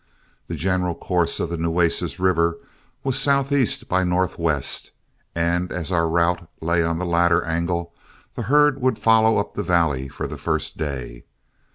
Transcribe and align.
The 0.47 0.55
general 0.55 0.95
course 0.95 1.39
of 1.39 1.49
the 1.51 1.57
Nueces 1.57 2.19
River 2.19 2.57
was 3.03 3.21
southeast 3.21 3.87
by 3.87 4.03
northwest, 4.03 4.89
and 5.35 5.71
as 5.71 5.91
our 5.91 6.07
route 6.09 6.49
lay 6.59 6.83
on 6.83 6.97
the 6.97 7.05
latter 7.05 7.43
angle, 7.43 7.93
the 8.33 8.41
herd 8.49 8.81
would 8.81 8.97
follow 8.97 9.37
up 9.37 9.53
the 9.53 9.61
valley 9.61 10.07
for 10.07 10.25
the 10.25 10.37
first 10.39 10.75
day. 10.75 11.25